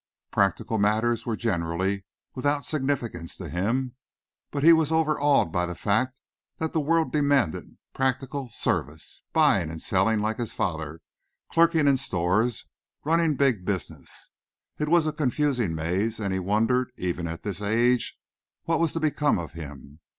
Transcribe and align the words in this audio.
Practical 0.31 0.79
matters 0.79 1.27
were 1.27 1.35
generally 1.35 2.03
without 2.33 2.65
significance 2.65 3.37
to 3.37 3.49
him. 3.49 3.95
But 4.49 4.63
he 4.63 4.73
was 4.73 4.91
overawed 4.91 5.51
by 5.51 5.67
the 5.67 5.75
fact 5.75 6.15
that 6.57 6.73
the 6.73 6.79
world 6.81 7.11
demanded 7.11 7.77
practical 7.93 8.49
service 8.49 9.21
buying 9.31 9.69
and 9.69 9.79
selling 9.79 10.19
like 10.19 10.39
his 10.39 10.53
father, 10.53 11.01
clerking 11.51 11.87
in 11.87 11.97
stores, 11.97 12.65
running 13.03 13.35
big 13.35 13.63
business. 13.63 14.31
It 14.79 14.89
was 14.89 15.05
a 15.05 15.13
confusing 15.13 15.75
maze, 15.75 16.19
and 16.19 16.33
he 16.33 16.39
wondered, 16.39 16.89
even 16.97 17.27
at 17.27 17.43
this 17.43 17.61
age, 17.61 18.17
what 18.63 18.79
was 18.79 18.93
to 18.93 18.99
become 18.99 19.37
of 19.37 19.53
him. 19.53 19.99